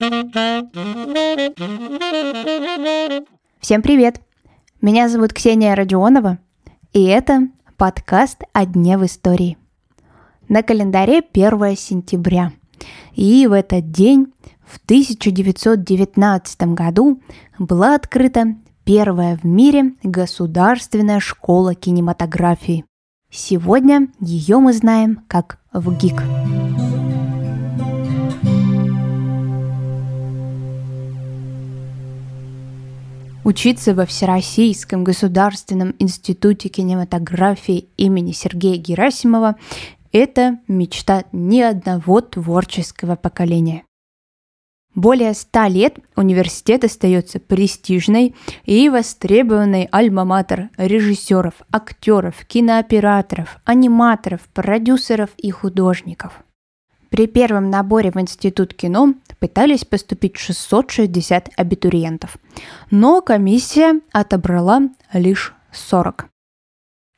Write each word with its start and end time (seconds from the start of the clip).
Всем 0.00 0.70
привет! 3.82 4.20
Меня 4.80 5.08
зовут 5.08 5.32
Ксения 5.32 5.74
Родионова, 5.74 6.38
и 6.92 7.02
это 7.02 7.48
подкаст 7.76 8.44
«О 8.52 8.64
дне 8.64 8.96
в 8.96 9.04
истории». 9.04 9.58
На 10.48 10.62
календаре 10.62 11.18
1 11.18 11.76
сентября, 11.76 12.52
и 13.14 13.48
в 13.48 13.52
этот 13.52 13.90
день, 13.90 14.32
в 14.64 14.76
1919 14.84 16.62
году, 16.74 17.20
была 17.58 17.96
открыта 17.96 18.54
первая 18.84 19.36
в 19.36 19.42
мире 19.42 19.94
государственная 20.04 21.18
школа 21.18 21.74
кинематографии. 21.74 22.84
Сегодня 23.32 24.06
ее 24.20 24.58
мы 24.58 24.72
знаем 24.74 25.24
как 25.26 25.58
ВГИК. 25.72 26.22
Учиться 33.48 33.94
во 33.94 34.04
Всероссийском 34.04 35.04
государственном 35.04 35.94
институте 35.98 36.68
кинематографии 36.68 37.88
имени 37.96 38.32
Сергея 38.32 38.76
Герасимова– 38.76 39.56
это 40.12 40.58
мечта 40.68 41.24
ни 41.32 41.62
одного 41.62 42.20
творческого 42.20 43.16
поколения. 43.16 43.84
Более 44.94 45.32
ста 45.32 45.66
лет 45.66 45.96
университет 46.14 46.84
остается 46.84 47.40
престижной 47.40 48.36
и 48.64 48.90
востребованной 48.90 49.88
альма-матер 49.90 50.68
режиссеров, 50.76 51.54
актеров, 51.72 52.44
кинооператоров, 52.44 53.56
аниматоров, 53.64 54.42
продюсеров 54.52 55.30
и 55.38 55.50
художников. 55.50 56.42
При 57.10 57.26
первом 57.26 57.70
наборе 57.70 58.10
в 58.10 58.20
Институт 58.20 58.74
кино 58.74 59.14
пытались 59.38 59.84
поступить 59.84 60.36
660 60.36 61.50
абитуриентов, 61.56 62.38
но 62.90 63.20
комиссия 63.22 64.00
отобрала 64.12 64.82
лишь 65.12 65.54
40. 65.72 66.26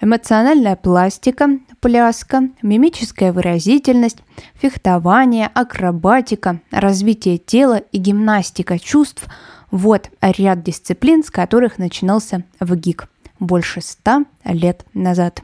Эмоциональная 0.00 0.76
пластика, 0.76 1.48
пляска, 1.80 2.50
мимическая 2.62 3.32
выразительность, 3.32 4.18
фехтование, 4.54 5.50
акробатика, 5.54 6.60
развитие 6.70 7.38
тела 7.38 7.76
и 7.92 7.98
гимнастика 7.98 8.78
чувств– 8.78 9.26
вот 9.74 10.08
ряд 10.20 10.62
дисциплин, 10.62 11.24
с 11.24 11.32
которых 11.32 11.78
начинался 11.78 12.44
ВГИК 12.60 13.08
больше 13.40 13.80
ста 13.80 14.24
лет 14.44 14.86
назад. 14.94 15.42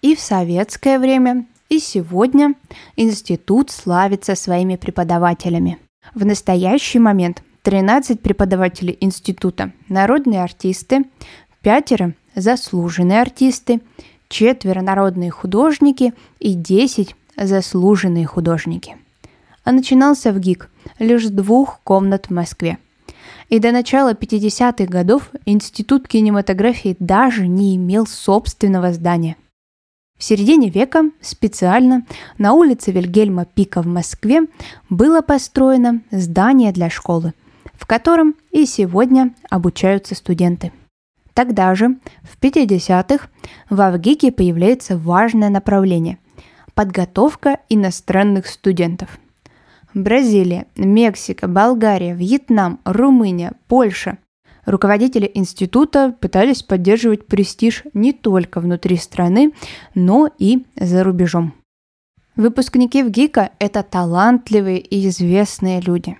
И 0.00 0.14
в 0.14 0.20
советское 0.20 1.00
время, 1.00 1.46
и 1.74 1.80
сегодня 1.80 2.54
институт 2.94 3.70
славится 3.70 4.34
своими 4.34 4.76
преподавателями– 4.76 5.78
в 6.14 6.24
настоящий 6.24 6.98
момент 6.98 7.42
13 7.62 8.20
преподавателей 8.20 8.96
института– 9.00 9.72
народные 9.88 10.42
артисты, 10.42 11.04
пятеро– 11.62 12.14
заслуженные 12.36 13.20
артисты, 13.20 13.80
четверо– 14.28 14.80
народные 14.82 15.30
художники 15.30 16.12
и 16.38 16.54
10– 16.54 17.16
заслуженные 17.36 18.26
художники. 18.26 18.96
А 19.64 19.72
начинался 19.72 20.30
в 20.30 20.38
ГИК 20.38 20.70
лишь 21.00 21.26
с 21.26 21.30
двух 21.30 21.80
комнат 21.82 22.26
в 22.26 22.30
Москве. 22.30 22.78
И 23.48 23.58
до 23.58 23.72
начала 23.72 24.12
50-х 24.12 24.84
годов 24.84 25.30
Институт 25.46 26.06
кинематографии 26.06 26.96
даже 27.00 27.48
не 27.48 27.74
имел 27.74 28.06
собственного 28.06 28.92
здания– 28.92 29.36
в 30.18 30.22
середине 30.22 30.70
века 30.70 31.10
специально 31.20 32.06
на 32.38 32.52
улице 32.52 32.92
Вильгельма 32.92 33.44
Пика 33.44 33.82
в 33.82 33.86
Москве 33.86 34.42
было 34.88 35.22
построено 35.22 36.02
здание 36.10 36.72
для 36.72 36.88
школы, 36.88 37.34
в 37.74 37.86
котором 37.86 38.36
и 38.50 38.64
сегодня 38.64 39.34
обучаются 39.50 40.14
студенты. 40.14 40.72
Тогда 41.34 41.74
же, 41.74 41.96
в 42.22 42.40
50-х, 42.40 43.28
в 43.68 43.80
Авгике 43.80 44.30
появляется 44.30 44.96
важное 44.96 45.50
направление– 45.50 46.18
подготовка 46.74 47.58
иностранных 47.68 48.46
студентов. 48.46 49.18
Бразилия, 49.94 50.66
Мексика, 50.76 51.48
Болгария, 51.48 52.14
Вьетнам, 52.14 52.80
Румыния, 52.84 53.52
Польша– 53.66 54.18
Руководители 54.66 55.30
института 55.34 56.14
пытались 56.18 56.62
поддерживать 56.62 57.26
престиж 57.26 57.84
не 57.92 58.12
только 58.12 58.60
внутри 58.60 58.96
страны, 58.96 59.52
но 59.94 60.30
и 60.38 60.64
за 60.76 61.04
рубежом. 61.04 61.54
Выпускники 62.36 63.02
ВГИКа– 63.02 63.50
это 63.58 63.82
талантливые 63.82 64.78
и 64.78 65.06
известные 65.08 65.80
люди. 65.80 66.18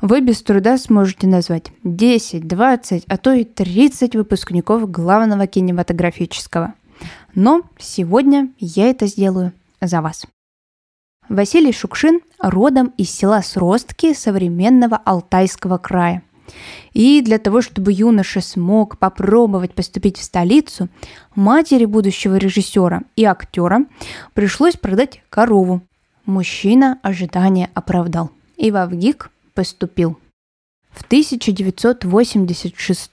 Вы 0.00 0.20
без 0.20 0.42
труда 0.42 0.78
сможете 0.78 1.26
назвать 1.26 1.72
10, 1.84 2.46
20, 2.46 3.04
а 3.06 3.16
то 3.16 3.32
и 3.32 3.44
30 3.44 4.16
выпускников 4.16 4.90
главного 4.90 5.46
кинематографического. 5.46 6.74
Но 7.34 7.62
сегодня 7.78 8.50
я 8.58 8.88
это 8.88 9.06
сделаю 9.06 9.52
за 9.80 10.00
вас. 10.00 10.24
Василий 11.28 11.72
Шукшин 11.72 12.20
родом 12.38 12.92
из 12.96 13.10
села 13.10 13.42
Сростки 13.42 14.14
современного 14.14 14.96
Алтайского 14.96 15.78
края– 15.78 16.22
и 16.92 17.20
для 17.22 17.38
того, 17.38 17.62
чтобы 17.62 17.92
юноша 17.92 18.40
смог 18.40 18.98
попробовать 18.98 19.74
поступить 19.74 20.18
в 20.18 20.22
столицу, 20.22 20.88
матери 21.34 21.84
будущего 21.84 22.36
режиссера 22.36 23.02
и 23.16 23.24
актера 23.24 23.86
пришлось 24.34 24.76
продать 24.76 25.22
корову. 25.30 25.82
Мужчина 26.24 27.00
ожидания 27.02 27.68
оправдал 27.74 28.30
и 28.56 28.70
в 28.70 28.76
Авгик 28.76 29.30
поступил. 29.54 30.16
В 30.92 31.02
1986 31.04 33.10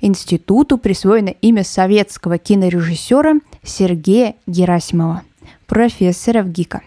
институту 0.00 0.78
присвоено 0.78 1.28
имя 1.28 1.64
советского 1.64 2.38
кинорежиссера 2.38 3.34
Сергея 3.62 4.34
Герасимова, 4.46 5.22
профессора 5.66 6.42
ВГИКа. 6.42 6.82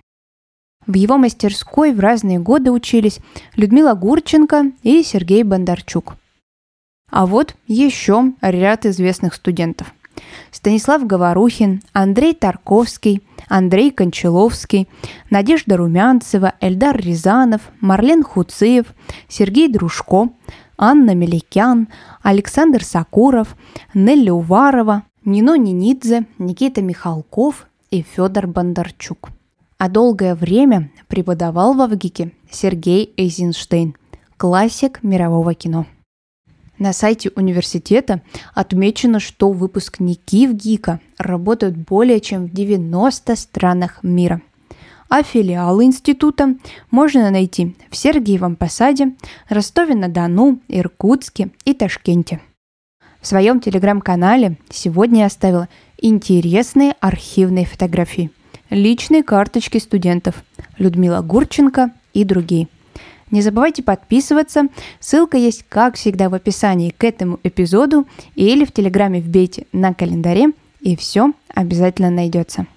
В 0.87 0.93
его 0.93 1.17
мастерской 1.17 1.93
в 1.93 1.99
разные 1.99 2.39
годы 2.39 2.71
учились 2.71 3.19
Людмила 3.55 3.93
Гурченко 3.93 4.71
и 4.83 5.03
Сергей 5.03 5.43
Бондарчук. 5.43 6.15
А 7.11 7.25
вот 7.25 7.55
еще 7.67 8.31
ряд 8.41 8.85
известных 8.85 9.33
студентов. 9.33 9.93
Станислав 10.51 11.05
Говорухин, 11.05 11.81
Андрей 11.91 12.33
Тарковский, 12.33 13.21
Андрей 13.49 13.91
Кончаловский, 13.91 14.87
Надежда 15.29 15.77
Румянцева, 15.77 16.53
Эльдар 16.61 16.97
Рязанов, 16.97 17.61
Марлен 17.81 18.23
Хуцеев, 18.23 18.87
Сергей 19.27 19.67
Дружко, 19.67 20.29
Анна 20.77 21.13
Меликян, 21.13 21.89
Александр 22.23 22.83
Сакуров, 22.83 23.55
Нелли 23.93 24.29
Уварова, 24.29 25.03
Нино 25.25 25.57
Нинидзе, 25.57 26.25
Никита 26.37 26.81
Михалков 26.81 27.67
и 27.91 28.01
Федор 28.01 28.47
Бондарчук 28.47 29.29
а 29.77 29.89
долгое 29.89 30.35
время 30.35 30.91
преподавал 31.07 31.73
в 31.73 31.81
Авгике 31.81 32.31
Сергей 32.49 33.13
Эйзенштейн, 33.17 33.95
классик 34.37 35.03
мирового 35.03 35.53
кино. 35.53 35.85
На 36.79 36.93
сайте 36.93 37.31
университета 37.35 38.21
отмечено, 38.53 39.19
что 39.19 39.51
выпускники 39.51 40.47
ВГИКа 40.47 40.99
работают 41.17 41.75
более 41.75 42.19
чем 42.19 42.45
в 42.45 42.53
90 42.53 43.35
странах 43.35 44.03
мира. 44.03 44.41
А 45.09 45.23
филиалы 45.23 45.85
института 45.85 46.55
можно 46.91 47.31
найти 47.31 47.75
в 47.89 47.95
Сергиевом 47.95 48.55
Посаде, 48.55 49.15
Ростове-на-Дону, 49.49 50.59
Иркутске 50.67 51.49
и 51.65 51.73
Ташкенте. 51.73 52.41
В 53.21 53.27
своем 53.27 53.59
телеграм-канале 53.59 54.57
сегодня 54.69 55.21
я 55.21 55.25
оставила 55.27 55.69
интересные 55.97 56.93
архивные 56.99 57.65
фотографии 57.65 58.31
личные 58.69 59.23
карточки 59.23 59.77
студентов 59.77 60.43
Людмила 60.77 61.21
Гурченко 61.21 61.91
и 62.13 62.23
другие. 62.23 62.67
Не 63.31 63.41
забывайте 63.41 63.83
подписываться. 63.83 64.67
Ссылка 64.99 65.37
есть, 65.37 65.65
как 65.67 65.95
всегда, 65.95 66.29
в 66.29 66.33
описании 66.33 66.91
к 66.91 67.03
этому 67.03 67.39
эпизоду 67.43 68.07
или 68.35 68.63
в 68.63 68.71
Телеграме 68.71 69.19
вбейте 69.19 69.67
на 69.73 69.93
календаре, 69.93 70.51
и 70.79 70.95
все 70.95 71.33
обязательно 71.53 72.09
найдется. 72.09 72.67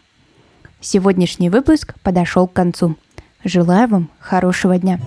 Сегодняшний 0.81 1.50
выпуск 1.50 1.94
подошел 2.02 2.48
к 2.48 2.52
концу. 2.52 2.96
Желаю 3.44 3.88
вам 3.88 4.10
хорошего 4.19 4.78
дня. 4.78 4.98